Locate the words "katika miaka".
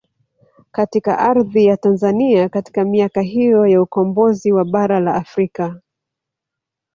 2.49-3.21